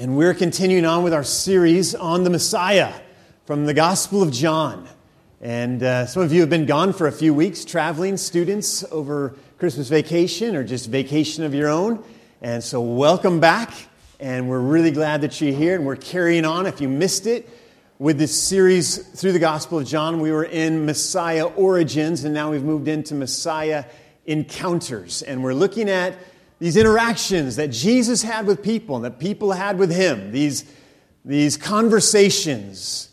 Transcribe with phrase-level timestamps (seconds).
[0.00, 2.94] And we're continuing on with our series on the Messiah
[3.46, 4.88] from the Gospel of John.
[5.40, 9.34] And uh, some of you have been gone for a few weeks, traveling, students over
[9.58, 12.04] Christmas vacation or just vacation of your own.
[12.40, 13.72] And so, welcome back.
[14.20, 15.74] And we're really glad that you're here.
[15.74, 17.50] And we're carrying on, if you missed it,
[17.98, 20.20] with this series through the Gospel of John.
[20.20, 23.84] We were in Messiah origins, and now we've moved into Messiah
[24.26, 25.22] encounters.
[25.22, 26.16] And we're looking at
[26.58, 30.64] these interactions that Jesus had with people and that people had with him, these,
[31.24, 33.10] these conversations,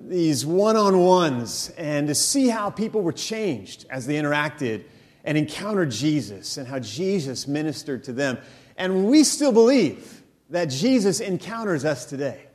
[0.00, 4.84] these one on ones, and to see how people were changed as they interacted
[5.24, 8.38] and encountered Jesus and how Jesus ministered to them.
[8.76, 12.46] And we still believe that Jesus encounters us today.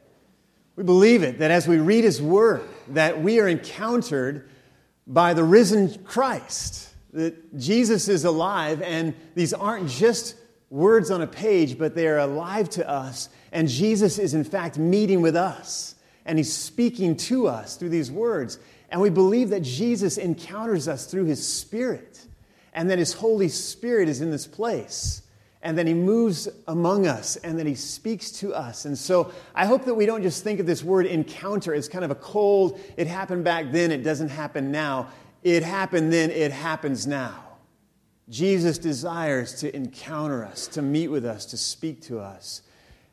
[0.75, 4.49] We believe it, that as we read his word, that we are encountered
[5.07, 10.35] by the risen Christ that Jesus is alive, and these aren't just
[10.69, 13.29] words on a page, but they are alive to us.
[13.51, 15.95] And Jesus is, in fact, meeting with us,
[16.25, 18.59] and he's speaking to us through these words.
[18.89, 22.19] And we believe that Jesus encounters us through his Spirit,
[22.73, 25.23] and that his Holy Spirit is in this place,
[25.61, 28.85] and that he moves among us, and that he speaks to us.
[28.85, 32.05] And so I hope that we don't just think of this word encounter as kind
[32.05, 35.09] of a cold, it happened back then, it doesn't happen now.
[35.43, 37.43] It happened then, it happens now.
[38.29, 42.61] Jesus desires to encounter us, to meet with us, to speak to us.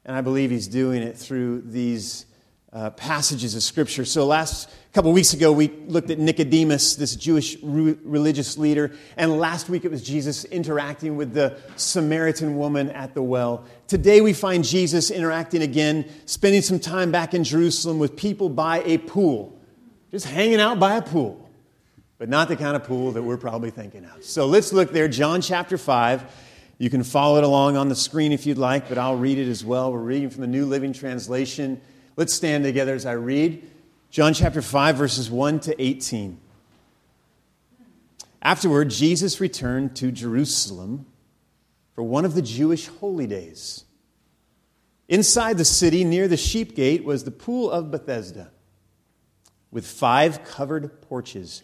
[0.05, 2.27] And I believe he's doing it through these
[2.73, 4.05] uh, passages of Scripture.
[4.05, 8.93] So, last couple weeks ago, we looked at Nicodemus, this Jewish re- religious leader.
[9.17, 13.65] And last week, it was Jesus interacting with the Samaritan woman at the well.
[13.87, 18.83] Today, we find Jesus interacting again, spending some time back in Jerusalem with people by
[18.83, 19.59] a pool,
[20.11, 21.45] just hanging out by a pool
[22.19, 24.25] but not the kind of pool that we're probably thinking of.
[24.25, 26.25] So let's look there, John chapter 5.
[26.78, 29.48] You can follow it along on the screen if you'd like, but I'll read it
[29.48, 29.92] as well.
[29.92, 31.81] We're reading from the New Living Translation.
[32.17, 33.69] Let's stand together as I read.
[34.11, 36.39] John chapter 5, verses 1 to 18.
[38.42, 41.07] Afterward, Jesus returned to Jerusalem
[41.95, 43.85] for one of the Jewish holy days.
[45.08, 48.51] Inside the city, near the sheep gate, was the pool of Bethesda
[49.70, 51.62] with five covered porches.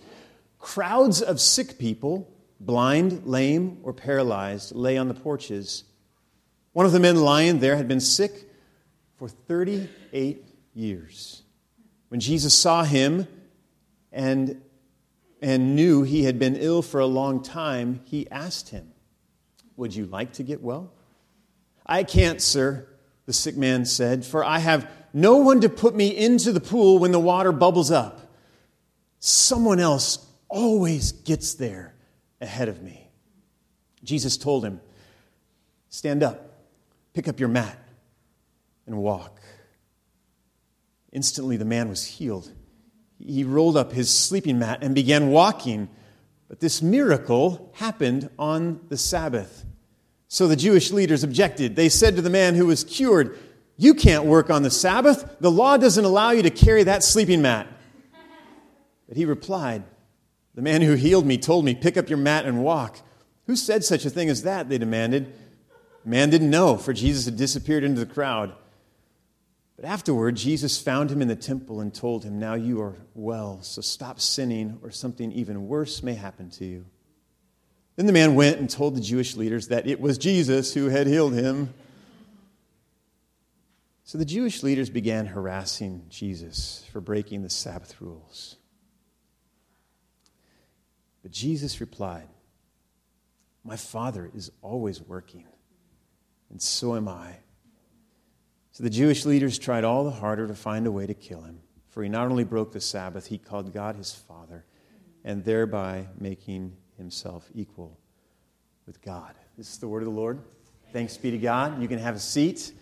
[0.62, 5.82] Crowds of sick people, blind, lame, or paralyzed, lay on the porches.
[6.72, 8.48] One of the men lying there had been sick
[9.16, 11.42] for 38 years.
[12.10, 13.26] When Jesus saw him
[14.12, 14.62] and,
[15.42, 18.92] and knew he had been ill for a long time, he asked him,
[19.76, 20.92] Would you like to get well?
[21.84, 22.86] I can't, sir,
[23.26, 27.00] the sick man said, for I have no one to put me into the pool
[27.00, 28.32] when the water bubbles up.
[29.18, 31.94] Someone else always gets there
[32.40, 33.08] ahead of me.
[34.04, 34.80] Jesus told him,
[35.88, 36.60] Stand up,
[37.12, 37.78] pick up your mat,
[38.86, 39.40] and walk.
[41.12, 42.50] Instantly, the man was healed.
[43.18, 45.88] He rolled up his sleeping mat and began walking.
[46.48, 49.64] But this miracle happened on the Sabbath.
[50.28, 51.76] So the Jewish leaders objected.
[51.76, 53.38] They said to the man who was cured,
[53.76, 55.36] You can't work on the Sabbath.
[55.40, 57.66] The law doesn't allow you to carry that sleeping mat.
[59.06, 59.84] But he replied,
[60.54, 62.98] the man who healed me told me, Pick up your mat and walk.
[63.46, 64.68] Who said such a thing as that?
[64.68, 65.32] They demanded.
[66.04, 68.54] The man didn't know, for Jesus had disappeared into the crowd.
[69.76, 73.62] But afterward, Jesus found him in the temple and told him, Now you are well,
[73.62, 76.84] so stop sinning, or something even worse may happen to you.
[77.96, 81.06] Then the man went and told the Jewish leaders that it was Jesus who had
[81.06, 81.74] healed him.
[84.04, 88.56] So the Jewish leaders began harassing Jesus for breaking the Sabbath rules.
[91.22, 92.28] But Jesus replied,
[93.64, 95.46] My Father is always working,
[96.50, 97.36] and so am I.
[98.72, 101.60] So the Jewish leaders tried all the harder to find a way to kill him,
[101.88, 104.64] for he not only broke the Sabbath, he called God his Father,
[105.24, 107.98] and thereby making himself equal
[108.86, 109.34] with God.
[109.56, 110.40] This is the word of the Lord.
[110.92, 111.80] Thanks be to God.
[111.80, 112.72] You can have a seat.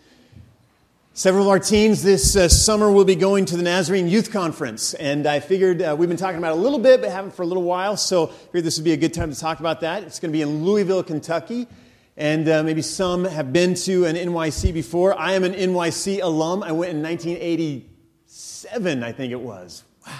[1.13, 4.93] Several of our teens this uh, summer will be going to the Nazarene Youth Conference,
[4.93, 7.41] and I figured uh, we've been talking about it a little bit, but haven't for
[7.41, 9.81] a little while, so I figured this would be a good time to talk about
[9.81, 10.03] that.
[10.03, 11.67] It's going to be in Louisville, Kentucky,
[12.15, 15.19] and uh, maybe some have been to an NYC before.
[15.19, 16.63] I am an NYC alum.
[16.63, 19.83] I went in 1987, I think it was.
[20.07, 20.13] Wow,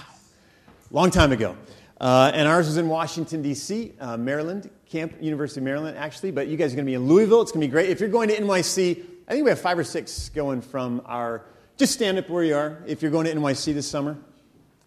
[0.92, 1.56] long time ago.
[2.02, 6.32] Uh, and ours was in Washington, D.C., uh, Maryland, Camp University of Maryland, actually.
[6.32, 7.42] But you guys are going to be in Louisville.
[7.42, 7.90] It's going to be great.
[7.90, 11.46] If you're going to NYC, I think we have five or six going from our,
[11.78, 14.18] just stand up where you are if you're going to NYC this summer.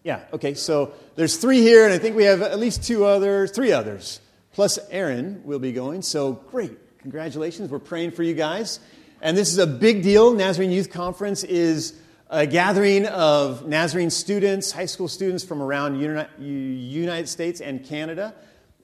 [0.03, 3.49] Yeah, okay, so there's three here, and I think we have at least two others,
[3.49, 4.21] three others,
[4.51, 6.03] plus Aaron will be going.
[6.03, 7.71] So great, congratulations.
[7.71, 8.79] We're praying for you guys
[9.19, 10.31] And this is a big deal.
[10.35, 11.99] Nazarene Youth Conference is
[12.29, 15.99] a gathering of Nazarene students, high school students from around
[16.37, 18.35] United States and Canada.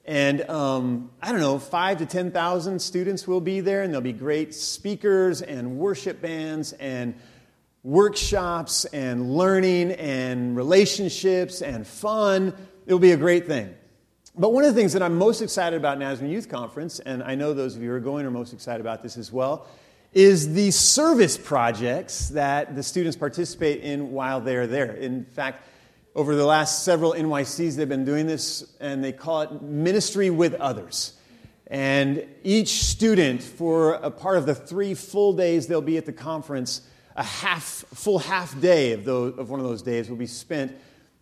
[0.04, 4.12] And um, I don't know, five to 10,000 students will be there, and there'll be
[4.12, 7.14] great speakers and worship bands and
[7.84, 12.52] workshops and learning and relationships and fun.
[12.86, 13.74] It'll be a great thing.
[14.36, 17.34] But one of the things that I'm most excited about Nazarene Youth Conference, and I
[17.34, 19.66] know those of you who are going are most excited about this as well,
[20.14, 24.92] is the service projects that the students participate in while they're there.
[24.92, 25.66] In fact,
[26.14, 30.54] over the last several NYCs, they've been doing this, and they call it ministry with
[30.54, 31.14] others.
[31.68, 36.12] And each student, for a part of the three full days they'll be at the
[36.12, 36.82] conference,
[37.16, 40.76] a half, full half day of, those, of one of those days will be spent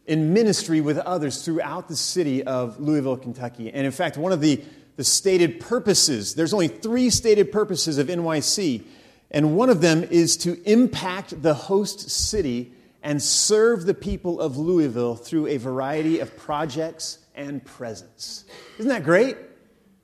[0.06, 3.72] in ministry with others throughout the city of Louisville, Kentucky.
[3.72, 4.60] And in fact, one of the,
[4.96, 8.82] the stated purposes, there's only three stated purposes of NYC,
[9.30, 14.56] and one of them is to impact the host city and serve the people of
[14.56, 18.44] Louisville through a variety of projects and presence.
[18.78, 19.36] Isn't that great?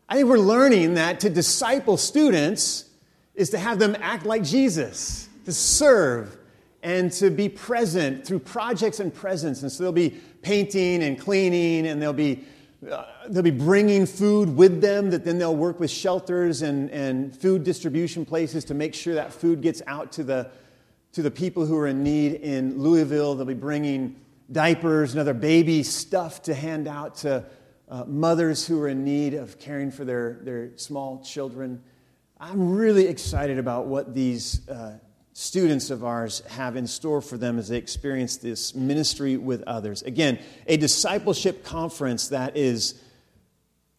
[0.08, 2.88] I think we're learning that to disciple students
[3.34, 6.38] is to have them act like Jesus, to serve
[6.82, 9.62] and to be present through projects and presence.
[9.62, 10.10] And so they'll be
[10.42, 12.44] painting and cleaning, and they'll be,
[12.88, 17.36] uh, they'll be bringing food with them that then they'll work with shelters and, and
[17.36, 20.48] food distribution places to make sure that food gets out to the,
[21.16, 23.34] to the people who are in need in Louisville.
[23.34, 24.16] They'll be bringing
[24.52, 27.42] diapers and other baby stuff to hand out to
[27.88, 31.82] uh, mothers who are in need of caring for their, their small children.
[32.38, 34.98] I'm really excited about what these uh,
[35.32, 40.02] students of ours have in store for them as they experience this ministry with others.
[40.02, 43.00] Again, a discipleship conference that is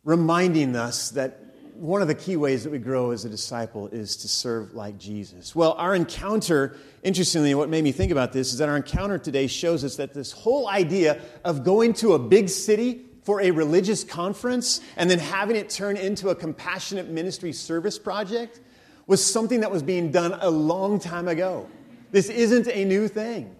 [0.03, 1.46] reminding us that
[1.79, 4.97] one of the key ways that we grow as a disciple is to serve like
[4.97, 5.56] Jesus.
[5.56, 9.47] Well, our encounter, interestingly, what made me think about this is that our encounter today
[9.47, 14.03] shows us that this whole idea of going to a big city for a religious
[14.03, 18.59] conference and then having it turn into a compassionate ministry service project
[19.06, 21.68] was something that was being done a long time ago.
[22.12, 23.56] This isn't a new thing.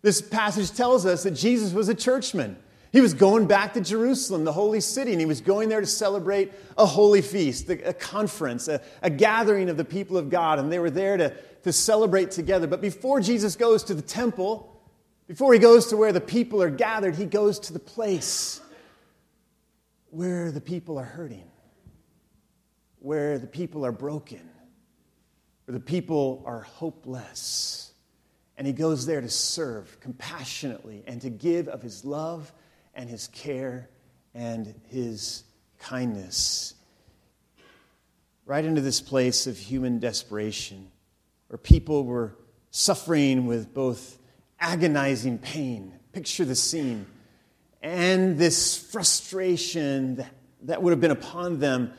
[0.00, 2.56] This passage tells us that Jesus was a churchman.
[2.92, 5.86] He was going back to Jerusalem, the holy city, and he was going there to
[5.86, 10.70] celebrate a holy feast, a conference, a, a, gathering of the people of God, and
[10.70, 12.66] they were there to, to celebrate together.
[12.66, 14.78] But before Jesus goes to the temple,
[15.26, 18.60] before he goes to where the people are gathered, he goes to the place
[20.10, 21.50] where the people are hurting,
[22.98, 24.46] where the people are broken,
[25.64, 27.94] where the people are hopeless.
[28.58, 32.52] And he goes there to serve compassionately and to give of his love
[32.94, 33.88] and his care
[34.34, 35.44] and his
[35.78, 36.74] kindness.
[38.46, 40.90] Right into this place of human desperation,
[41.48, 42.34] where people were
[42.70, 44.18] suffering with both
[44.58, 47.06] agonizing pain, picture the scene,
[47.82, 51.92] and this frustration that, that would have been upon them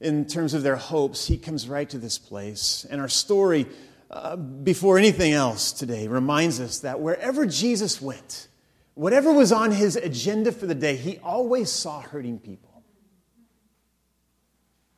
[0.00, 1.26] in terms of their hopes.
[1.26, 2.86] He comes right to this place.
[2.90, 3.66] And our story,
[4.10, 8.48] uh, before anything else today, reminds us that wherever Jesus went,
[8.94, 12.82] Whatever was on his agenda for the day, he always saw hurting people.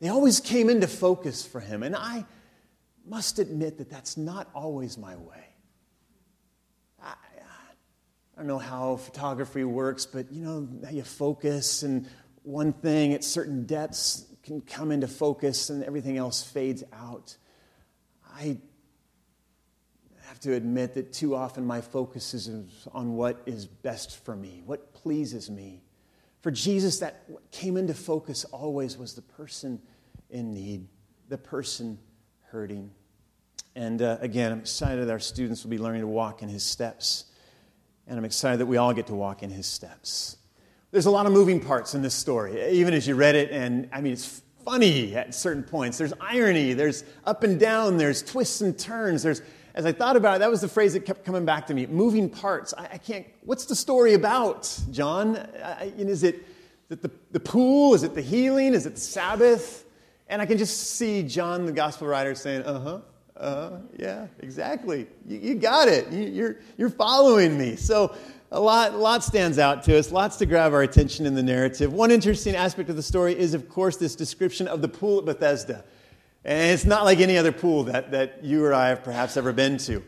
[0.01, 1.83] They always came into focus for him.
[1.83, 2.27] And I
[3.07, 5.47] must admit that that's not always my way.
[7.03, 7.15] I,
[8.37, 12.09] I don't know how photography works, but you know, how you focus and
[12.43, 17.37] one thing at certain depths can come into focus and everything else fades out.
[18.37, 18.59] I
[20.35, 22.51] have to admit that too often my focus is
[22.93, 25.81] on what is best for me, what pleases me.
[26.41, 27.23] For Jesus, that
[27.53, 29.81] came into focus always was the person
[30.31, 30.89] in need,
[31.29, 32.01] the person
[32.47, 32.91] hurting.
[33.77, 36.65] And uh, again, I'm excited that our students will be learning to walk in his
[36.65, 37.27] steps.
[38.09, 40.37] And I'm excited that we all get to walk in his steps.
[40.91, 43.53] There's a lot of moving parts in this story, even as you read it.
[43.53, 45.97] And I mean, it's funny at certain points.
[45.97, 49.41] There's irony, there's up and down, there's twists and turns, there's
[49.75, 51.87] as I thought about it, that was the phrase that kept coming back to me
[51.87, 52.73] moving parts.
[52.77, 55.37] I, I can't, what's the story about, John?
[55.37, 56.47] I, is it,
[56.91, 57.95] it the, the pool?
[57.95, 58.75] Is it the healing?
[58.75, 59.85] Is it the Sabbath?
[60.29, 63.01] And I can just see John, the gospel writer, saying, uh huh,
[63.37, 65.07] uh huh, yeah, exactly.
[65.27, 66.11] You, you got it.
[66.13, 67.77] You, you're, you're following me.
[67.77, 68.15] So,
[68.53, 71.93] a lot, lot stands out to us, lots to grab our attention in the narrative.
[71.93, 75.25] One interesting aspect of the story is, of course, this description of the pool at
[75.25, 75.85] Bethesda.
[76.45, 79.53] And it's not like any other pool that, that you or I have perhaps ever
[79.53, 80.03] been to.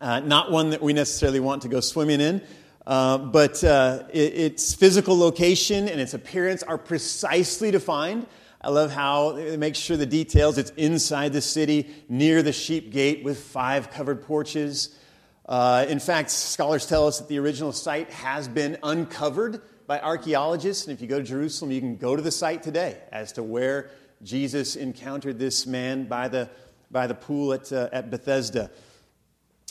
[0.00, 2.40] Uh, not one that we necessarily want to go swimming in,
[2.86, 8.26] uh, but uh, it, its physical location and its appearance are precisely defined.
[8.62, 10.56] I love how they make sure the details.
[10.56, 14.98] It's inside the city, near the sheep gate, with five covered porches.
[15.46, 20.86] Uh, in fact, scholars tell us that the original site has been uncovered by archaeologists.
[20.86, 23.42] And if you go to Jerusalem, you can go to the site today as to
[23.42, 23.90] where
[24.26, 26.50] Jesus encountered this man by the,
[26.90, 28.70] by the pool at, uh, at Bethesda.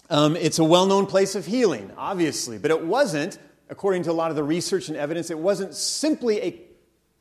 [0.09, 3.37] Um, it's a well known place of healing, obviously, but it wasn't,
[3.69, 6.61] according to a lot of the research and evidence, it wasn't simply a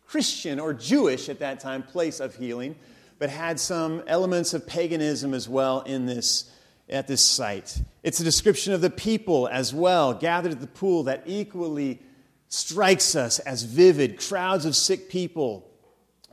[0.06, 2.76] Christian or Jewish at that time place of healing,
[3.18, 6.48] but had some elements of paganism as well in this,
[6.88, 7.82] at this site.
[8.04, 12.00] It's a description of the people as well, gathered at the pool, that equally
[12.48, 14.20] strikes us as vivid.
[14.20, 15.68] Crowds of sick people,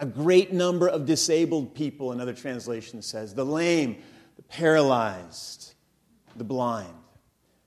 [0.01, 4.01] a great number of disabled people, another translation says, the lame,
[4.35, 5.75] the paralyzed,
[6.35, 6.93] the blind.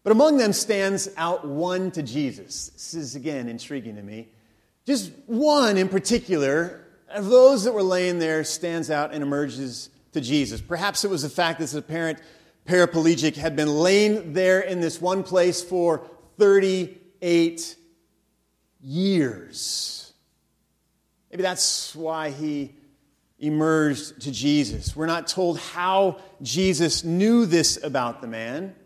[0.02, 2.70] But among them stands out one to Jesus.
[2.70, 4.28] This is again intriguing to me.
[4.84, 10.20] Just one in particular of those that were laying there stands out and emerges to
[10.20, 10.60] Jesus.
[10.60, 12.18] Perhaps it was the fact that this apparent
[12.66, 16.04] paraplegic had been laying there in this one place for
[16.36, 17.76] 38
[18.80, 20.03] years.
[21.34, 22.76] Maybe that's why he
[23.40, 24.94] emerged to Jesus.
[24.94, 28.76] We're not told how Jesus knew this about the man.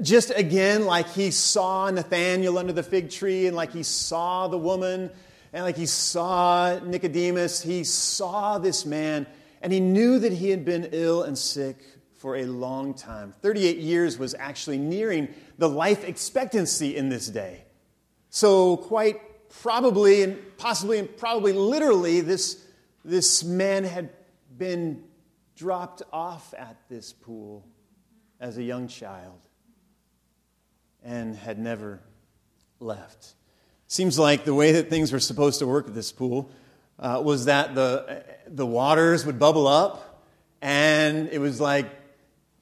[0.00, 4.56] Just again, like he saw Nathanael under the fig tree, and like he saw the
[4.56, 5.10] woman,
[5.52, 9.26] and like he saw Nicodemus, he saw this man,
[9.60, 11.76] and he knew that he had been ill and sick
[12.14, 13.34] for a long time.
[13.42, 17.64] 38 years was actually nearing the life expectancy in this day.
[18.30, 19.20] So, quite
[19.62, 22.64] probably and possibly and probably literally, this,
[23.04, 24.10] this man had
[24.56, 25.02] been
[25.56, 27.66] dropped off at this pool
[28.40, 29.38] as a young child
[31.02, 32.00] and had never
[32.78, 33.34] left.
[33.86, 36.50] Seems like the way that things were supposed to work at this pool
[36.98, 40.24] uh, was that the, the waters would bubble up,
[40.62, 41.86] and it was like,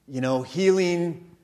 [0.07, 1.35] you know, healing,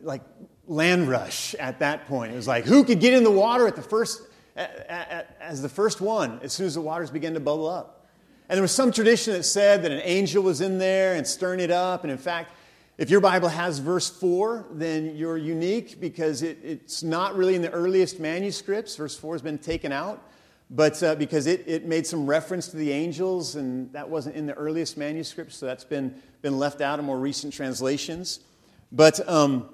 [0.00, 0.22] like
[0.66, 2.32] land rush at that point.
[2.32, 4.22] It was like, who could get in the water at the first,
[4.56, 8.06] as the first one as soon as the waters began to bubble up?
[8.48, 11.60] And there was some tradition that said that an angel was in there and stirring
[11.60, 12.04] it up.
[12.04, 12.52] And in fact,
[12.96, 17.62] if your Bible has verse 4, then you're unique because it, it's not really in
[17.62, 18.96] the earliest manuscripts.
[18.96, 20.22] Verse 4 has been taken out,
[20.70, 24.46] but uh, because it, it made some reference to the angels, and that wasn't in
[24.46, 28.40] the earliest manuscripts, so that's been, been left out in more recent translations.
[28.92, 29.68] But um,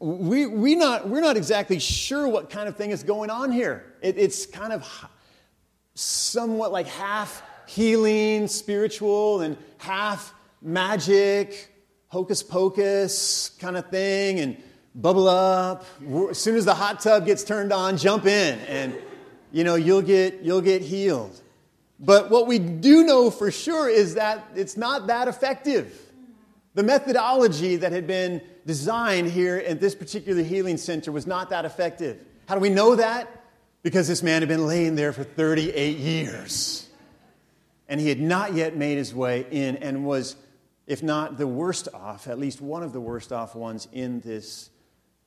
[0.00, 3.94] we, we not, we're not exactly sure what kind of thing is going on here.
[4.00, 4.88] It, it's kind of
[5.94, 11.74] somewhat like half healing, spiritual, and half magic
[12.08, 14.56] hocus pocus kind of thing and
[14.94, 15.84] bubble up.
[16.30, 18.96] As soon as the hot tub gets turned on, jump in and
[19.52, 21.40] you know, you'll get you'll get healed.
[22.00, 26.00] But what we do know for sure is that it's not that effective.
[26.74, 31.64] The methodology that had been designed here at this particular healing center was not that
[31.64, 32.22] effective.
[32.46, 33.46] How do we know that?
[33.82, 36.86] Because this man had been laying there for 38 years.
[37.88, 40.36] And he had not yet made his way in and was
[40.86, 44.68] if not the worst off, at least one of the worst off ones in this,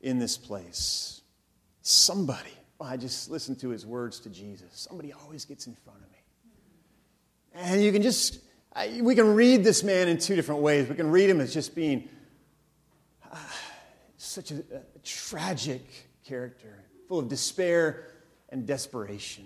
[0.01, 1.21] in this place.
[1.81, 4.69] Somebody, well, I just listened to his words to Jesus.
[4.73, 6.17] Somebody always gets in front of me.
[7.55, 8.39] And you can just,
[9.01, 10.87] we can read this man in two different ways.
[10.87, 12.07] We can read him as just being
[14.31, 15.85] such a, a tragic
[16.25, 18.07] character, full of despair
[18.49, 19.45] and desperation.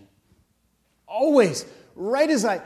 [1.07, 1.65] Always,
[1.95, 2.61] right as I,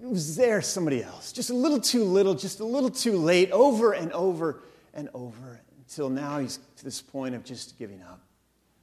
[0.00, 1.32] was there somebody else?
[1.32, 4.62] Just a little too little, just a little too late, over and over
[4.94, 8.20] and over until now he's to this point of just giving up.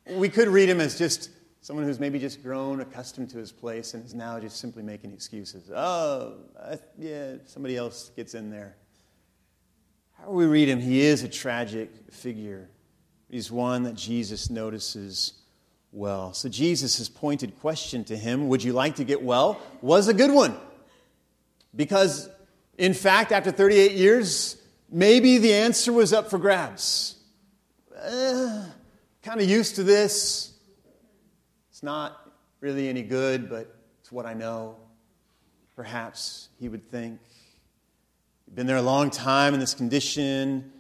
[0.10, 3.94] We could read him as just someone who's maybe just grown accustomed to his place
[3.94, 5.70] and is now just simply making excuses.
[5.70, 6.36] Oh,
[6.98, 8.78] yeah, somebody else gets in there.
[10.20, 12.70] How we read him, he is a tragic figure.
[13.30, 15.34] He's one that Jesus notices
[15.92, 16.34] well.
[16.34, 19.60] So Jesus' pointed question to him, Would you like to get well?
[19.82, 20.56] was a good one.
[21.76, 22.30] Because,
[22.78, 27.16] in fact, after 38 years, maybe the answer was up for grabs.
[27.96, 28.66] Uh,
[29.22, 30.54] kind of used to this.
[31.70, 34.78] It's not really any good, but it's what I know.
[35.76, 37.20] Perhaps he would think.
[38.54, 40.72] Been there a long time in this condition.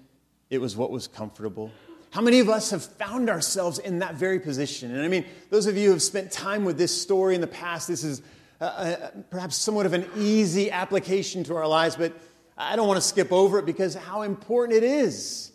[0.50, 1.72] It was what was comfortable.
[2.10, 4.96] How many of us have found ourselves in that very position?
[4.96, 7.48] And I mean, those of you who have spent time with this story in the
[7.48, 8.22] past, this is
[8.60, 12.14] uh, uh, perhaps somewhat of an easy application to our lives, but
[12.58, 15.52] I don't want to skip over it because how important it is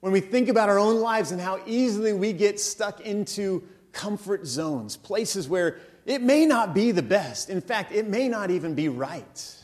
[0.00, 4.46] when we think about our own lives and how easily we get stuck into comfort
[4.46, 7.50] zones, places where it may not be the best.
[7.50, 9.63] In fact, it may not even be right.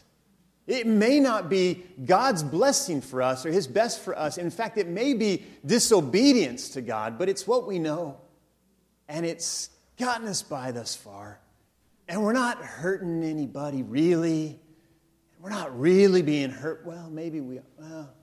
[0.71, 4.39] It may not be God's blessing for us or His best for us.
[4.39, 8.21] In fact, it may be disobedience to God, but it's what we know.
[9.09, 11.41] And it's gotten us by thus far.
[12.07, 14.61] And we're not hurting anybody really.
[15.41, 16.87] We're not really being hurt.
[16.87, 18.15] Well, maybe we, well,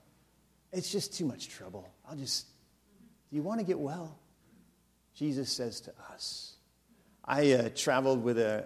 [0.72, 1.86] it's just too much trouble.
[2.08, 2.46] I'll just,
[3.28, 4.18] do you want to get well?
[5.14, 6.54] Jesus says to us.
[7.26, 8.64] I uh, traveled with a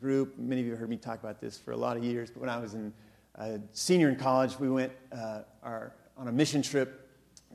[0.00, 0.38] group.
[0.38, 2.40] Many of you have heard me talk about this for a lot of years, but
[2.40, 2.92] when I was in
[3.38, 7.06] uh, senior in college, we went uh, our, on a mission trip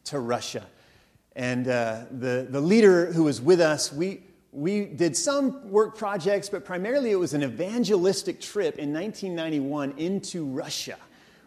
[0.06, 0.66] to Russia.
[1.36, 4.22] And uh, the, the leader who was with us, we,
[4.52, 10.46] we did some work projects, but primarily it was an evangelistic trip in 1991 into
[10.46, 10.98] Russia,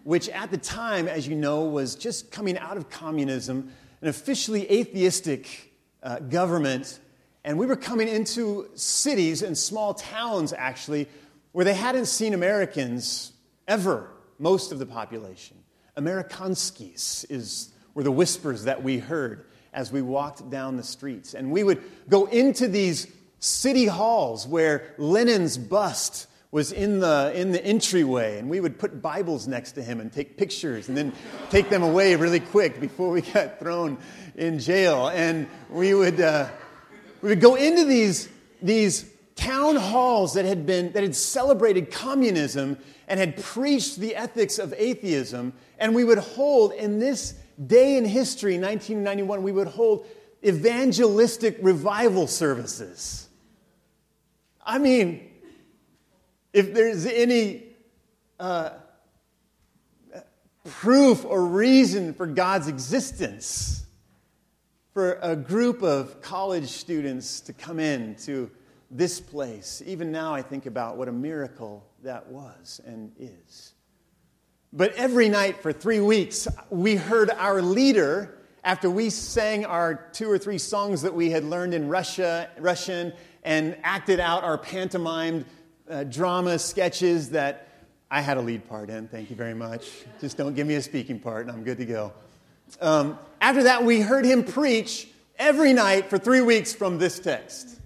[0.03, 4.71] which at the time, as you know, was just coming out of communism, an officially
[4.71, 6.99] atheistic uh, government.
[7.49, 11.09] And we were coming into cities and small towns, actually,
[11.53, 13.33] where they hadn't seen Americans
[13.67, 15.57] ever, most of the population.
[15.97, 21.33] Amerikanskis is, were the whispers that we heard as we walked down the streets.
[21.33, 23.07] And we would go into these
[23.39, 29.01] city halls where Lenin's bust was in the, in the entryway, and we would put
[29.01, 31.15] Bibles next to him and take pictures and then
[31.49, 33.97] take them away really quick before we got thrown
[34.37, 35.09] in jail.
[35.09, 36.51] And we would, uh,
[37.23, 38.29] we would go into these,
[38.63, 44.59] these town halls that had, been, that had celebrated communism and had preached the ethics
[44.59, 47.35] of atheism, and we would hold in this
[47.67, 50.07] day in history, 1991, we would hold
[50.45, 53.29] evangelistic revival services.
[54.65, 55.31] I mean,
[56.53, 57.65] if there's any
[58.39, 58.71] uh,
[60.65, 63.85] proof or reason for God's existence,
[64.99, 68.51] for a group of college students to come in to
[68.91, 73.75] this place, even now I think about what a miracle that was and is.
[74.73, 80.29] But every night for three weeks, we heard our leader, after we sang our two
[80.29, 83.13] or three songs that we had learned in Russia, Russian
[83.45, 85.45] and acted out our pantomimed
[85.89, 87.69] uh, drama sketches that
[88.11, 89.07] I had a lead part in.
[89.07, 89.89] Thank you very much.
[90.21, 92.13] Just don't give me a speaking part and I'm good to go.
[92.81, 97.79] Um, after that, we heard him preach every night for three weeks from this text.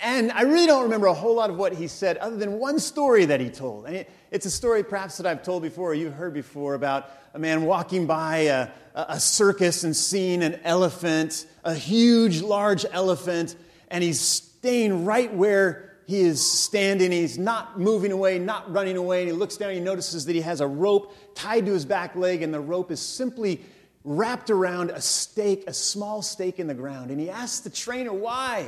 [0.00, 2.78] And I really don't remember a whole lot of what he said other than one
[2.78, 3.86] story that he told.
[3.86, 7.38] And it's a story perhaps that I've told before or you've heard before about a
[7.38, 13.54] man walking by a, a circus and seeing an elephant, a huge, large elephant,
[13.88, 17.12] and he's staying right where he is standing.
[17.12, 19.22] He's not moving away, not running away.
[19.22, 22.16] And he looks down he notices that he has a rope tied to his back
[22.16, 23.60] leg, and the rope is simply
[24.04, 27.10] wrapped around a stake, a small stake in the ground.
[27.10, 28.66] And he asks the trainer, why?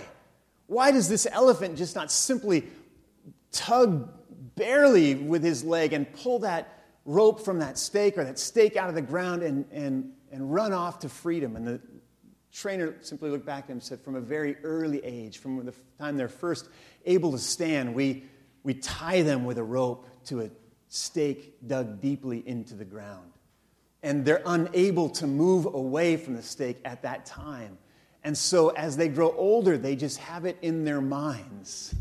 [0.66, 2.64] Why does this elephant just not simply
[3.53, 4.09] tug
[4.55, 8.88] barely with his leg and pull that rope from that stake or that stake out
[8.88, 11.57] of the ground and, and, and run off to freedom?
[11.57, 11.81] And the
[12.53, 15.75] trainer simply looked back at him and said, From a very early age, from the
[15.99, 16.68] time they're first
[17.07, 18.25] able to stand, we,
[18.62, 20.51] we tie them with a rope to a
[20.88, 23.33] stake dug deeply into the ground.
[24.03, 27.79] And they're unable to move away from the stake at that time.
[28.23, 31.95] And so as they grow older, they just have it in their minds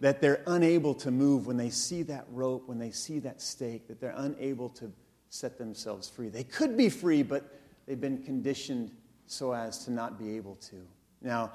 [0.00, 3.86] that they're unable to move when they see that rope, when they see that stake,
[3.86, 4.90] that they're unable to
[5.30, 6.28] set themselves free.
[6.28, 8.90] They could be free, but they've been conditioned
[9.26, 10.76] so as to not be able to.
[11.22, 11.52] Now,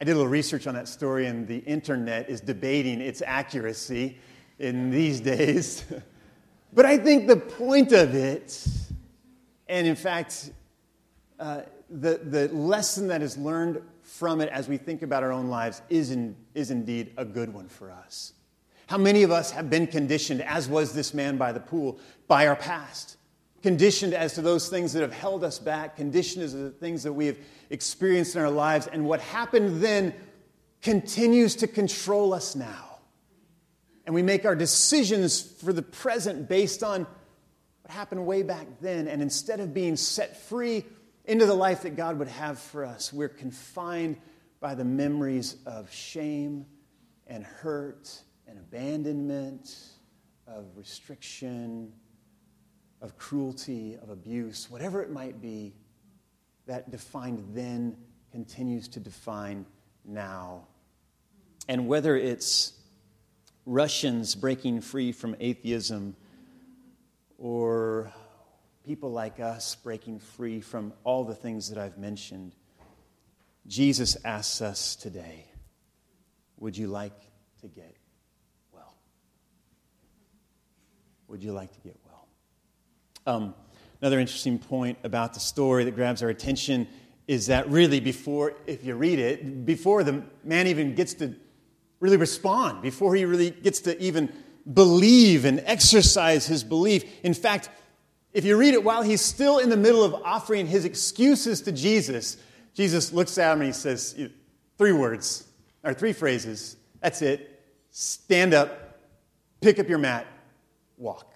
[0.00, 4.16] I did a little research on that story, and the internet is debating its accuracy
[4.58, 5.84] in these days.
[6.72, 8.66] but I think the point of it,
[9.68, 10.52] and in fact,
[11.38, 15.48] uh, the, the lesson that is learned from it as we think about our own
[15.48, 18.32] lives is, in, is indeed a good one for us.
[18.86, 22.46] How many of us have been conditioned, as was this man by the pool, by
[22.46, 23.18] our past?
[23.62, 27.02] Conditioned as to those things that have held us back, conditioned as to the things
[27.02, 27.36] that we have
[27.68, 30.14] experienced in our lives, and what happened then
[30.80, 32.98] continues to control us now.
[34.06, 37.06] And we make our decisions for the present based on
[37.82, 39.06] what happened way back then.
[39.06, 40.84] And instead of being set free
[41.24, 43.12] into the life that God would have for us.
[43.12, 44.16] We're confined
[44.58, 46.66] by the memories of shame
[47.26, 48.10] and hurt
[48.48, 49.72] and abandonment,
[50.46, 51.92] of restriction,
[53.00, 55.72] of cruelty, of abuse, whatever it might be,
[56.66, 57.96] that defined then
[58.30, 59.66] continues to define
[60.04, 60.66] now.
[61.68, 62.72] And whether it's
[63.66, 66.16] Russians breaking free from atheism
[67.38, 68.12] or
[68.84, 72.54] people like us breaking free from all the things that I've mentioned,
[73.66, 75.46] Jesus asks us today
[76.58, 77.18] Would you like
[77.60, 77.96] to get
[78.72, 78.94] well?
[81.28, 82.19] Would you like to get well?
[83.26, 83.54] Um,
[84.00, 86.88] another interesting point about the story that grabs our attention
[87.28, 91.34] is that really, before, if you read it, before the man even gets to
[92.00, 94.32] really respond, before he really gets to even
[94.72, 97.04] believe and exercise his belief.
[97.22, 97.70] In fact,
[98.32, 101.72] if you read it while he's still in the middle of offering his excuses to
[101.72, 102.36] Jesus,
[102.74, 104.18] Jesus looks at him and he says
[104.78, 105.46] three words,
[105.84, 106.76] or three phrases.
[107.00, 107.62] That's it.
[107.90, 108.98] Stand up,
[109.60, 110.26] pick up your mat,
[110.96, 111.29] walk.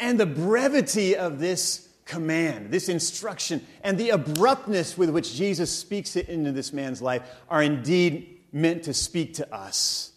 [0.00, 6.16] And the brevity of this command, this instruction, and the abruptness with which Jesus speaks
[6.16, 10.12] it into this man's life are indeed meant to speak to us.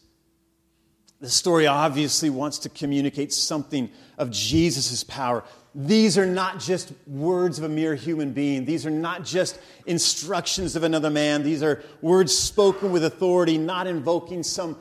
[1.20, 5.44] The story obviously wants to communicate something of Jesus' power.
[5.76, 8.66] These are not just words of a mere human being.
[8.66, 11.44] These are not just instructions of another man.
[11.44, 14.78] These are words spoken with authority, not invoking some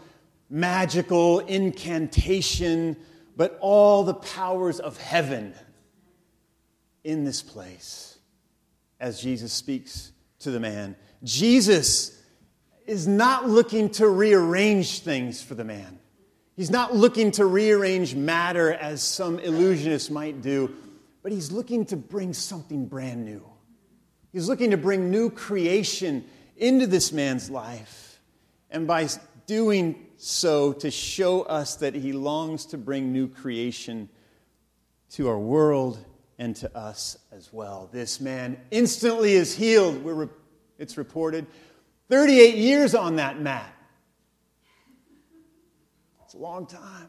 [0.49, 2.97] magical incantation,
[3.41, 5.55] but all the powers of heaven
[7.05, 8.19] in this place
[9.01, 10.95] as Jesus speaks to the man.
[11.25, 12.23] Jesus
[12.85, 16.01] is not looking to rearrange things for the man.
[16.55, 20.75] He's not looking to rearrange matter as some illusionist might do,
[21.23, 23.43] but he's looking to bring something brand new.
[24.35, 26.27] He's looking to bring new creation
[26.59, 28.21] into this man's life.
[28.71, 29.09] And by
[29.51, 34.09] doing so, to show us that he longs to bring new creation
[35.11, 35.99] to our world
[36.39, 37.89] and to us as well.
[37.91, 40.05] This man instantly is healed.
[40.05, 40.29] Re-
[40.79, 41.49] it's reported
[42.11, 43.75] 38 years on that mat.
[46.25, 47.09] It's a long time.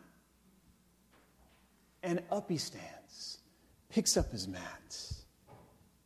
[2.02, 3.38] And up he stands,
[3.90, 5.12] picks up his mat,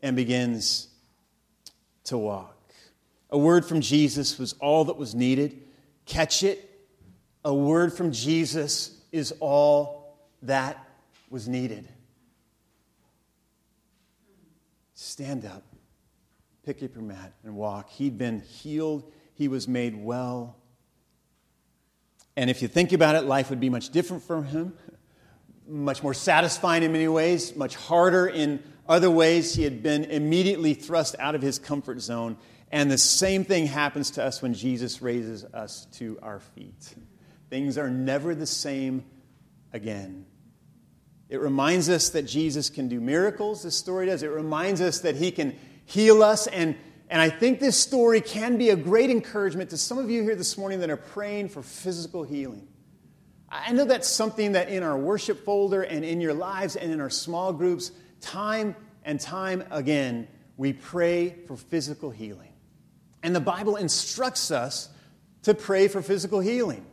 [0.02, 0.90] and begins
[2.04, 2.74] to walk.
[3.30, 5.62] A word from Jesus was all that was needed.
[6.06, 6.72] Catch it.
[7.44, 10.84] A word from Jesus is all that
[11.30, 11.88] was needed.
[14.94, 15.64] Stand up,
[16.66, 17.90] pick up your mat, and walk.
[17.90, 20.56] He'd been healed, he was made well.
[22.38, 24.74] And if you think about it, life would be much different for him,
[25.68, 29.56] much more satisfying in many ways, much harder in other ways.
[29.56, 32.38] He had been immediately thrust out of his comfort zone.
[32.72, 36.96] And the same thing happens to us when Jesus raises us to our feet.
[37.50, 39.06] Things are never the same
[39.72, 40.26] again.
[41.30, 44.24] It reminds us that Jesus can do miracles, this story does.
[44.24, 46.76] It reminds us that he can heal us and
[47.10, 50.36] and I think this story can be a great encouragement to some of you here
[50.36, 52.68] this morning that are praying for physical healing.
[53.48, 57.00] I know that's something that in our worship folder and in your lives and in
[57.00, 57.92] our small groups,
[58.26, 62.52] time and time again, we pray for physical healing.
[63.22, 64.90] And the Bible instructs us
[65.44, 66.86] to pray for physical healing.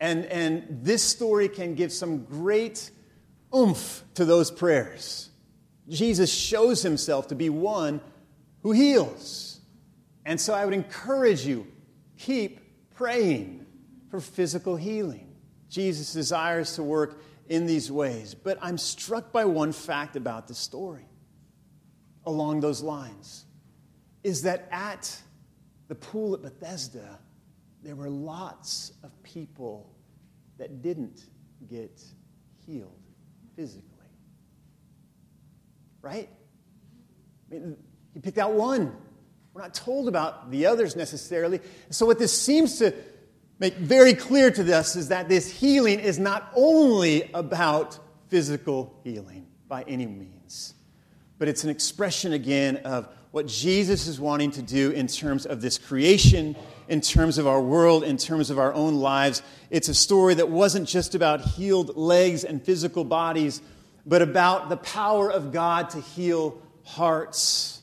[0.00, 2.90] And, and this story can give some great
[3.54, 5.30] oomph to those prayers.
[5.88, 8.00] Jesus shows himself to be one
[8.62, 9.60] who heals.
[10.24, 11.66] And so I would encourage you
[12.16, 12.60] keep
[12.94, 13.66] praying
[14.10, 15.34] for physical healing.
[15.68, 18.34] Jesus desires to work in these ways.
[18.34, 21.04] But I'm struck by one fact about the story
[22.24, 23.44] along those lines
[24.22, 25.20] is that at
[25.88, 27.18] the pool at Bethesda,
[27.82, 29.90] there were lots of people
[30.58, 31.24] that didn't
[31.68, 32.00] get
[32.66, 33.02] healed
[33.56, 33.88] physically.
[36.02, 36.28] Right?
[37.50, 37.76] I mean,
[38.14, 38.94] he picked out one.
[39.54, 41.60] We're not told about the others necessarily.
[41.88, 42.94] So, what this seems to
[43.60, 47.96] make very clear to us is that this healing is not only about
[48.28, 50.74] physical healing by any means,
[51.38, 55.60] but it's an expression again of what Jesus is wanting to do in terms of
[55.60, 56.56] this creation,
[56.88, 59.42] in terms of our world, in terms of our own lives.
[59.70, 63.62] It's a story that wasn't just about healed legs and physical bodies,
[64.04, 67.80] but about the power of God to heal hearts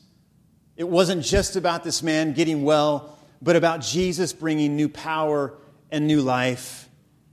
[0.78, 5.52] it wasn't just about this man getting well, but about Jesus bringing new power
[5.90, 6.88] and new life.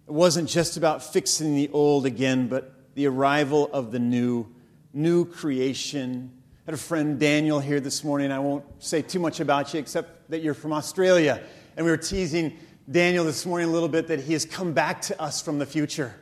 [0.08, 4.48] It wasn't just about fixing the old again, but the arrival of the new,
[4.94, 6.32] new creation.
[6.60, 8.32] I had a friend, Daniel, here this morning.
[8.32, 11.42] I won't say too much about you except that you're from Australia.
[11.76, 12.58] And we were teasing
[12.90, 15.66] Daniel this morning a little bit that he has come back to us from the
[15.66, 16.16] future.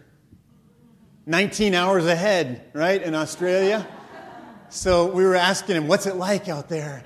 [1.26, 3.88] 19 hours ahead, right, in Australia?
[4.70, 7.04] So we were asking him, What's it like out there?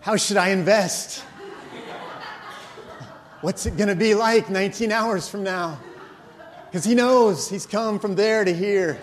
[0.00, 1.22] How should I invest?
[3.40, 5.78] What's it going to be like 19 hours from now?
[6.66, 8.98] Because he knows he's come from there to here.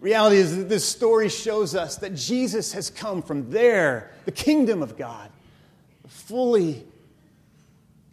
[0.00, 4.82] reality is that this story shows us that Jesus has come from there, the kingdom
[4.82, 5.30] of God,
[6.02, 6.84] the fully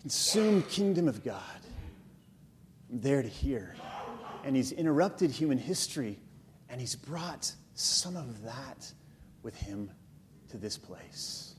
[0.02, 1.42] consumed kingdom of God,
[2.88, 3.76] from there to here.
[4.44, 6.20] And he's interrupted human history,
[6.70, 8.92] and he's brought some of that
[9.42, 9.90] with him
[10.50, 11.51] to this place.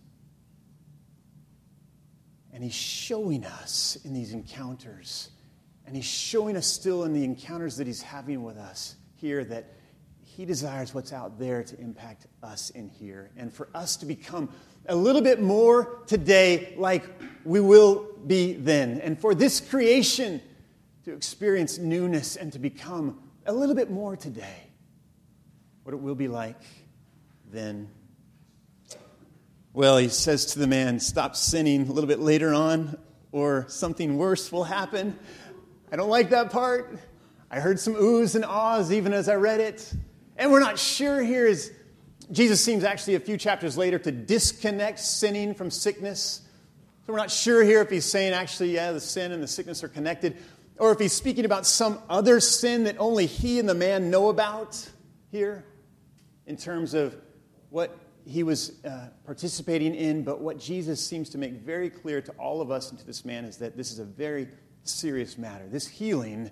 [2.53, 5.31] And he's showing us in these encounters,
[5.87, 9.73] and he's showing us still in the encounters that he's having with us here that
[10.25, 13.31] he desires what's out there to impact us in here.
[13.37, 14.49] And for us to become
[14.87, 17.05] a little bit more today like
[17.45, 19.01] we will be then.
[19.01, 20.41] And for this creation
[21.05, 24.69] to experience newness and to become a little bit more today
[25.83, 26.61] what it will be like
[27.51, 27.89] then.
[29.75, 32.99] Well, he says to the man, Stop sinning a little bit later on,
[33.31, 35.19] or something worse will happen.
[35.91, 36.99] I don't like that part.
[37.51, 39.91] I heard some oohs and ahs even as I read it.
[40.37, 41.73] And we're not sure here is
[42.31, 46.43] Jesus seems actually a few chapters later to disconnect sinning from sickness.
[47.07, 49.83] So we're not sure here if he's saying actually, yeah, the sin and the sickness
[49.83, 50.37] are connected,
[50.79, 54.29] or if he's speaking about some other sin that only he and the man know
[54.29, 54.87] about
[55.31, 55.65] here
[56.47, 57.17] in terms of
[57.71, 62.33] what he was uh, participating in, but what Jesus seems to make very clear to
[62.33, 64.49] all of us and to this man is that this is a very
[64.85, 65.67] serious matter.
[65.69, 66.51] This healing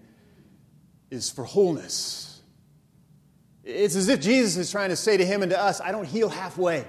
[1.10, 2.42] is for wholeness.
[3.64, 6.06] It's as if Jesus is trying to say to him and to us, I don't
[6.06, 6.84] heal halfway.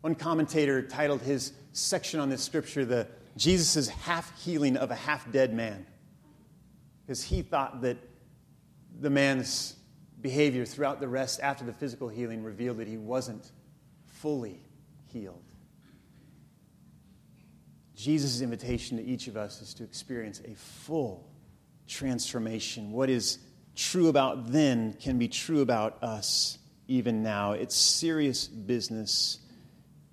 [0.00, 5.30] One commentator titled his section on this scripture the Jesus' half healing of a half
[5.32, 5.86] dead man.
[7.04, 7.96] Because he thought that
[9.00, 9.76] the man's
[10.24, 13.52] behavior throughout the rest after the physical healing revealed that he wasn't
[14.06, 14.58] fully
[15.12, 15.44] healed.
[17.94, 21.28] Jesus' invitation to each of us is to experience a full
[21.86, 22.90] transformation.
[22.90, 23.38] What is
[23.76, 26.56] true about then can be true about us
[26.88, 27.52] even now.
[27.52, 29.40] It's serious business.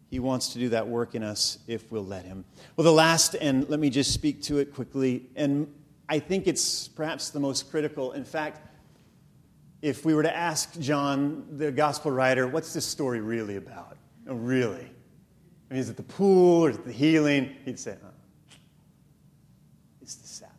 [0.10, 2.44] He wants to do that work in us if we'll let Him.
[2.76, 5.74] Well, the last, and let me just speak to it quickly, and
[6.10, 8.12] I think it's perhaps the most critical.
[8.12, 8.68] In fact,
[9.82, 13.98] if we were to ask John, the gospel writer, what's this story really about?
[14.28, 14.90] Oh, really?
[15.70, 17.56] I mean, is it the pool or is it the healing?
[17.66, 18.08] He'd say, oh,
[20.02, 20.56] it's the Sabbath.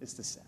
[0.00, 0.46] It's the Sabbath.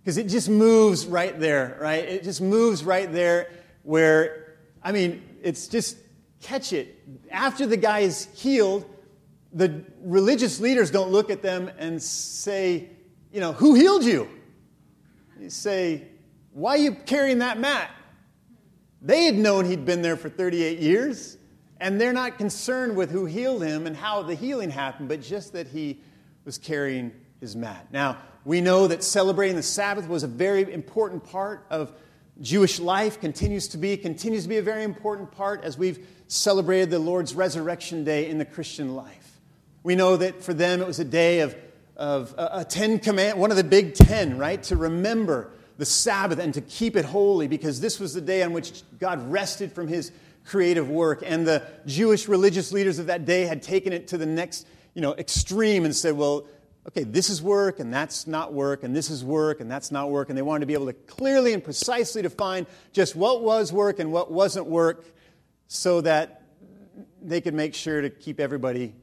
[0.00, 2.04] Because it just moves right there, right?
[2.04, 3.50] It just moves right there
[3.82, 5.96] where, I mean, it's just
[6.40, 7.02] catch it.
[7.30, 8.84] After the guy is healed,
[9.52, 12.90] the religious leaders don't look at them and say,
[13.32, 14.28] you know, who healed you?
[15.50, 16.02] Say,
[16.52, 17.90] Why are you carrying that mat?
[19.02, 21.36] They had known he'd been there for 38 years,
[21.78, 25.52] and they're not concerned with who healed him and how the healing happened, but just
[25.52, 26.00] that he
[26.44, 27.88] was carrying his mat.
[27.92, 31.92] Now, we know that celebrating the Sabbath was a very important part of
[32.40, 36.90] Jewish life, continues to be, continues to be a very important part as we've celebrated
[36.90, 39.40] the Lord's resurrection day in the Christian life.
[39.82, 41.54] We know that for them it was a day of
[41.96, 44.62] of a, a Ten Command, one of the big ten, right?
[44.64, 48.52] To remember the Sabbath and to keep it holy because this was the day on
[48.52, 50.12] which God rested from his
[50.44, 51.22] creative work.
[51.24, 55.00] And the Jewish religious leaders of that day had taken it to the next you
[55.00, 56.46] know, extreme and said, well,
[56.86, 60.10] okay, this is work and that's not work, and this is work and that's not
[60.10, 60.28] work.
[60.28, 63.98] And they wanted to be able to clearly and precisely define just what was work
[63.98, 65.04] and what wasn't work
[65.66, 66.42] so that
[67.20, 68.94] they could make sure to keep everybody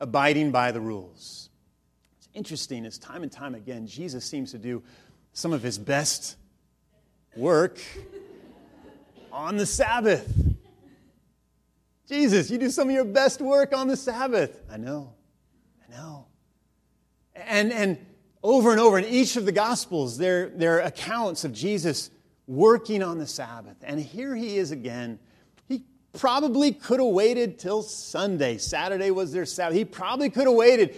[0.00, 1.48] abiding by the rules
[2.36, 4.82] interesting is time and time again, Jesus seems to do
[5.32, 6.36] some of his best
[7.34, 7.80] work
[9.32, 10.30] on the Sabbath.
[12.06, 14.62] Jesus, you do some of your best work on the Sabbath.
[14.70, 15.14] I know,
[15.88, 16.26] I know.
[17.34, 17.98] And, and
[18.42, 22.10] over and over in each of the Gospels, there, there are accounts of Jesus
[22.46, 23.76] working on the Sabbath.
[23.82, 25.18] And here he is again.
[25.68, 28.58] He probably could have waited till Sunday.
[28.58, 29.76] Saturday was their Sabbath.
[29.76, 30.94] He probably could have waited.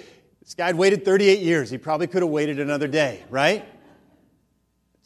[0.48, 1.68] This guy had waited 38 years.
[1.68, 3.68] He probably could have waited another day, right?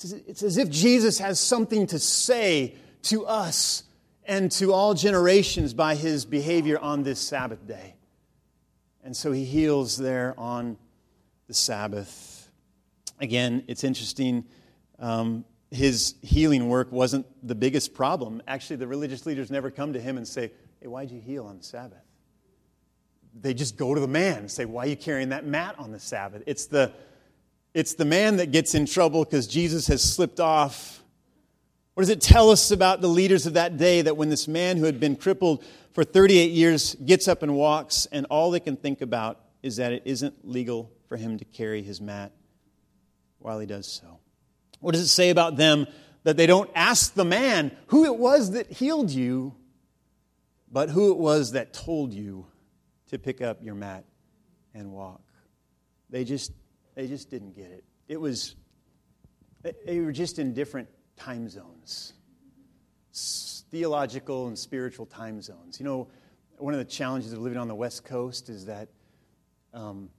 [0.01, 3.83] It's as if Jesus has something to say to us
[4.25, 7.97] and to all generations by his behavior on this Sabbath day.
[9.03, 10.79] And so he heals there on
[11.49, 12.49] the Sabbath.
[13.19, 14.45] Again, it's interesting.
[15.01, 18.43] Um, his healing work wasn't the biggest problem.
[18.47, 21.59] Actually, the religious leaders never come to him and say, Hey, why'd you heal on
[21.59, 21.99] the Sabbath?
[23.41, 25.93] They just go to the man and say, Why are you carrying that mat on
[25.93, 26.43] the Sabbath?
[26.47, 26.93] It's the,
[27.75, 31.03] it's the man that gets in trouble because Jesus has slipped off.
[31.95, 34.79] What does it tell us about the leaders of that day that when this man
[34.79, 38.77] who had been crippled for 38 years gets up and walks, and all they can
[38.77, 42.33] think about is that it isn't legal for him to carry his mat?
[43.43, 44.19] while he does so.
[44.81, 45.87] What does it say about them
[46.25, 49.55] that they don't ask the man who it was that healed you,
[50.71, 52.47] but who it was that told you
[53.13, 54.05] to pick up your mat
[54.75, 55.23] and walk?
[56.11, 56.53] They just,
[56.95, 57.85] they just didn't get it.
[58.09, 58.57] It was,
[59.87, 62.15] they were just in different time zones,
[63.71, 65.79] theological and spiritual time zones.
[65.79, 66.09] You know,
[66.59, 68.89] one of the challenges of living on the West Coast is that,
[69.73, 70.11] um,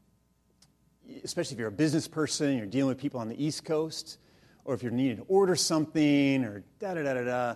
[1.23, 4.17] especially if you're a business person, you're dealing with people on the East Coast,
[4.65, 7.55] or if you're needing to order something, or da da da da da.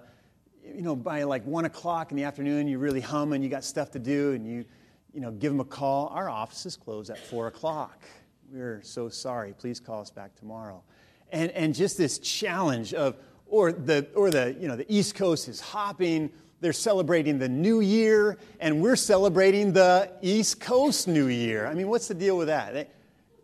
[0.64, 3.92] You know, by like one o'clock in the afternoon, you're really humming, you got stuff
[3.92, 4.66] to do, and you,
[5.14, 6.08] you know, give them a call.
[6.08, 8.04] Our office is closed at four o'clock.
[8.52, 9.54] We're so sorry.
[9.58, 10.84] Please call us back tomorrow.
[11.32, 15.48] And, and just this challenge of, or the, or the, you know, the East Coast
[15.48, 16.30] is hopping.
[16.60, 21.68] They're celebrating the New Year, and we're celebrating the East Coast New Year.
[21.68, 22.94] I mean, what's the deal with that?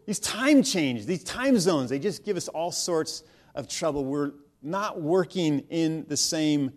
[0.05, 3.23] These time changes, these time zones, they just give us all sorts
[3.55, 4.03] of trouble.
[4.03, 6.71] We're not working in the same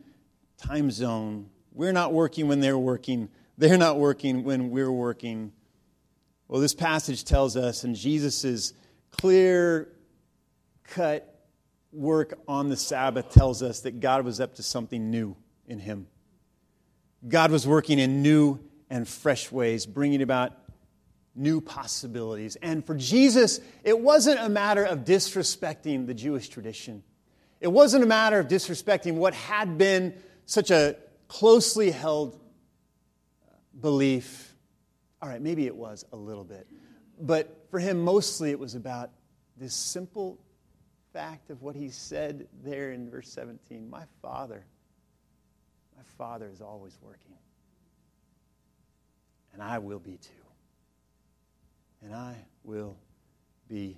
[0.58, 1.48] time zone.
[1.72, 3.28] We're not working when they're working.
[3.58, 5.52] They're not working when we're working.
[6.48, 8.72] Well, this passage tells us, and Jesus'
[9.10, 9.88] clear
[10.84, 11.32] cut
[11.92, 16.06] work on the Sabbath tells us that God was up to something new in him.
[17.26, 20.52] God was working in new and fresh ways, bringing about
[21.34, 22.56] new possibilities.
[22.56, 27.02] And for Jesus, it wasn't a matter of disrespecting the Jewish tradition.
[27.60, 30.14] It wasn't a matter of disrespecting what had been
[30.44, 30.96] such a
[31.28, 32.38] closely held
[33.80, 34.56] belief
[35.22, 36.66] all right, maybe it was a little bit.
[37.20, 39.10] But for him, mostly it was about
[39.56, 40.38] this simple
[41.12, 44.64] fact of what he said there in verse 17 My Father,
[45.96, 47.34] my Father is always working.
[49.54, 50.30] And I will be too.
[52.02, 52.98] And I will
[53.68, 53.96] be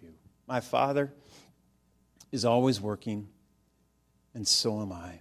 [0.00, 0.14] too.
[0.46, 1.12] My Father
[2.30, 3.28] is always working,
[4.32, 5.18] and so am I.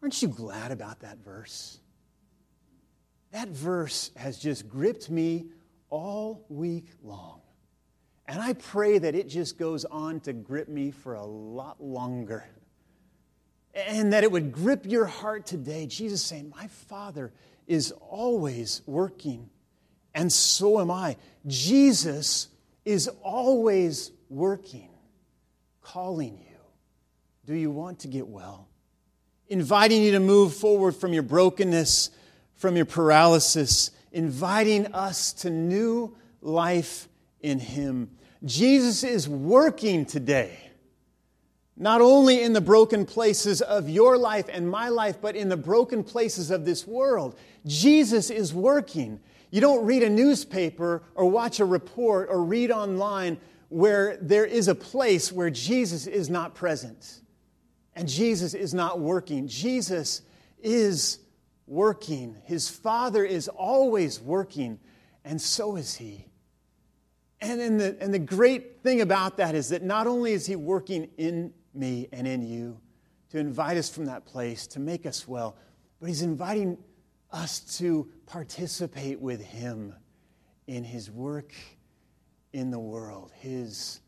[0.00, 1.78] Aren't you glad about that verse?
[3.32, 5.46] That verse has just gripped me
[5.88, 7.40] all week long.
[8.26, 12.44] And I pray that it just goes on to grip me for a lot longer.
[13.74, 15.86] And that it would grip your heart today.
[15.86, 17.32] Jesus saying, My Father
[17.66, 19.48] is always working,
[20.12, 21.16] and so am I.
[21.46, 22.48] Jesus
[22.84, 24.90] is always working,
[25.82, 26.58] calling you.
[27.46, 28.68] Do you want to get well?
[29.48, 32.10] Inviting you to move forward from your brokenness
[32.60, 37.08] from your paralysis, inviting us to new life
[37.40, 38.10] in Him.
[38.44, 40.70] Jesus is working today,
[41.74, 45.56] not only in the broken places of your life and my life, but in the
[45.56, 47.34] broken places of this world.
[47.64, 49.20] Jesus is working.
[49.50, 53.38] You don't read a newspaper or watch a report or read online
[53.70, 57.22] where there is a place where Jesus is not present
[57.96, 59.48] and Jesus is not working.
[59.48, 60.20] Jesus
[60.62, 61.20] is
[61.70, 62.36] working.
[62.44, 64.80] His Father is always working,
[65.24, 66.26] and so is He.
[67.40, 70.56] And, and, the, and the great thing about that is that not only is He
[70.56, 72.78] working in me and in you
[73.30, 75.56] to invite us from that place, to make us well,
[76.00, 76.76] but He's inviting
[77.30, 79.94] us to participate with Him
[80.66, 81.54] in His work
[82.52, 84.00] in the world, His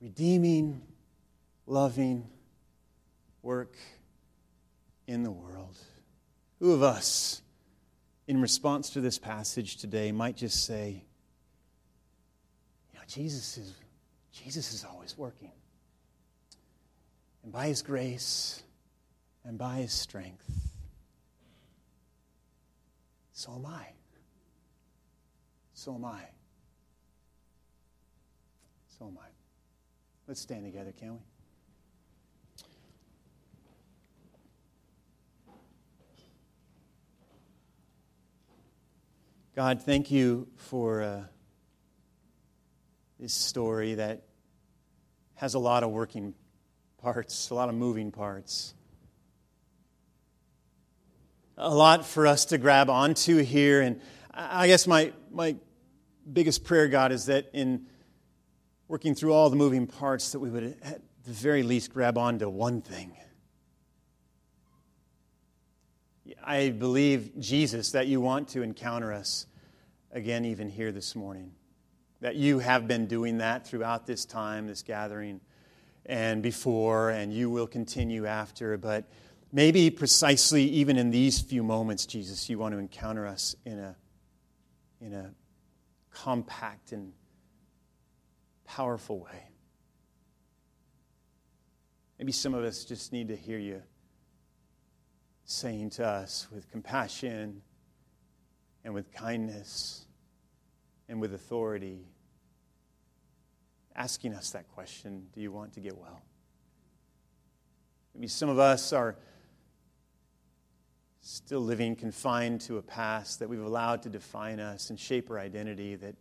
[0.00, 0.82] redeeming,
[1.66, 2.26] loving
[3.42, 3.76] work
[5.06, 5.78] in the world.
[6.64, 7.42] Who of us,
[8.26, 11.04] in response to this passage today, might just say,
[12.90, 13.74] you know, Jesus is,
[14.32, 15.52] Jesus is always working.
[17.42, 18.62] And by his grace
[19.44, 20.50] and by his strength,
[23.34, 23.88] so am I.
[25.74, 26.22] So am I.
[28.98, 29.26] So am I.
[30.26, 31.33] Let's stand together, can we?
[39.56, 41.20] God, thank you for uh,
[43.20, 44.24] this story that
[45.36, 46.34] has a lot of working
[46.98, 48.74] parts, a lot of moving parts.
[51.56, 53.80] A lot for us to grab onto here.
[53.80, 54.00] And
[54.32, 55.54] I guess my, my
[56.32, 57.86] biggest prayer, God, is that in
[58.88, 62.48] working through all the moving parts, that we would at the very least grab onto
[62.48, 63.16] one thing.
[66.42, 69.46] I believe, Jesus, that you want to encounter us
[70.10, 71.52] again, even here this morning.
[72.20, 75.40] That you have been doing that throughout this time, this gathering,
[76.06, 78.78] and before, and you will continue after.
[78.78, 79.04] But
[79.52, 83.96] maybe precisely even in these few moments, Jesus, you want to encounter us in a,
[85.02, 85.34] in a
[86.10, 87.12] compact and
[88.64, 89.48] powerful way.
[92.18, 93.82] Maybe some of us just need to hear you
[95.44, 97.62] saying to us with compassion
[98.84, 100.06] and with kindness
[101.08, 102.06] and with authority,
[103.94, 106.22] asking us that question Do you want to get well?
[108.14, 109.16] Maybe some of us are
[111.20, 115.38] still living confined to a past that we've allowed to define us and shape our
[115.38, 116.14] identity that,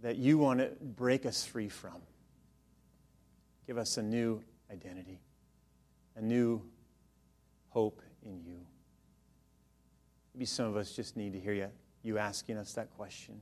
[0.00, 2.00] that you want to break us free from.
[3.66, 5.20] Give us a new identity,
[6.16, 6.62] a new
[7.72, 8.60] hope in you.
[10.34, 11.68] Maybe some of us just need to hear you,
[12.02, 13.40] you asking us that question.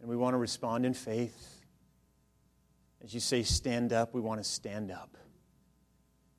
[0.00, 1.62] And we want to respond in faith.
[3.02, 5.16] As you say, stand up, we want to stand up.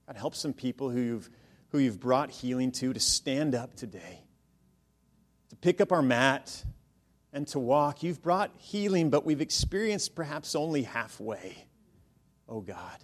[0.05, 1.29] God, help some people who you've,
[1.69, 4.23] who you've brought healing to to stand up today,
[5.49, 6.63] to pick up our mat
[7.33, 8.03] and to walk.
[8.03, 11.65] You've brought healing, but we've experienced perhaps only halfway.
[12.47, 12.97] Oh God.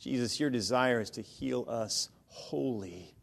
[0.00, 3.14] Jesus, your desire is to heal us wholly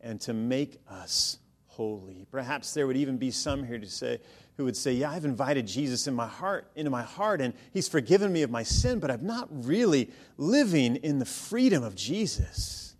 [0.00, 2.26] and to make us holy.
[2.30, 4.20] Perhaps there would even be some here to say,
[4.56, 7.88] who would say, Yeah, I've invited Jesus in my heart, into my heart, and He's
[7.88, 12.94] forgiven me of my sin, but I'm not really living in the freedom of Jesus.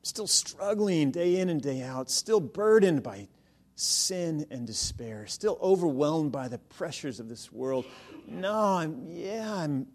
[0.00, 3.28] I'm still struggling day in and day out, still burdened by
[3.76, 7.84] sin and despair, still overwhelmed by the pressures of this world.
[8.26, 9.86] No, I'm, yeah, I'm,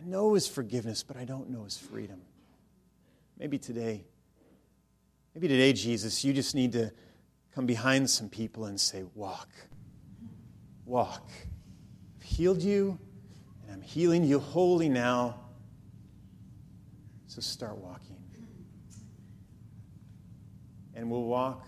[0.00, 2.20] I know His forgiveness, but I don't know His freedom.
[3.38, 4.04] Maybe today,
[5.34, 6.92] maybe today, Jesus, you just need to
[7.54, 9.48] come behind some people and say, Walk.
[10.84, 11.28] Walk.
[12.16, 12.98] I've healed you,
[13.62, 15.40] and I'm healing you wholly now.
[17.26, 18.16] So start walking.
[20.94, 21.64] And we'll walk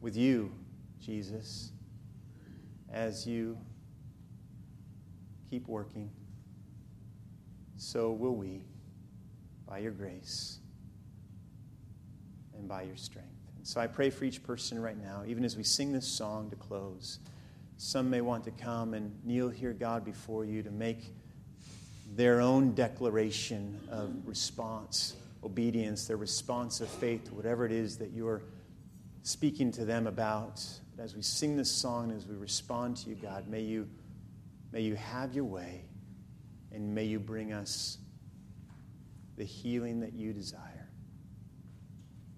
[0.00, 0.52] with you,
[1.00, 1.72] Jesus,
[2.92, 3.58] as you
[5.50, 6.08] keep working.
[7.82, 8.62] So will we,
[9.66, 10.60] by your grace
[12.56, 13.28] and by your strength.
[13.56, 16.48] And So I pray for each person right now, even as we sing this song
[16.50, 17.18] to close.
[17.78, 21.12] Some may want to come and kneel here, God, before you to make
[22.14, 28.42] their own declaration of response, obedience, their response of faith whatever it is that you're
[29.24, 30.64] speaking to them about.
[30.94, 33.88] But as we sing this song, as we respond to you, God, may you,
[34.70, 35.86] may you have your way
[36.72, 37.98] and may you bring us
[39.36, 40.88] the healing that you desire.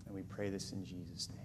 [0.07, 1.44] And we pray this in Jesus' name.